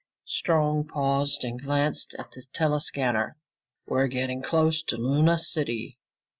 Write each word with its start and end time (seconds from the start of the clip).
Strong 0.25 0.87
paused 0.87 1.43
and 1.43 1.61
glanced 1.61 2.15
at 2.17 2.31
the 2.31 2.43
tele 2.53 2.79
scanner. 2.81 3.37
"We're 3.85 4.07
getting 4.07 4.41
close 4.41 4.81
to 4.87 4.97
Luna 4.97 5.37
City. 5.37 5.99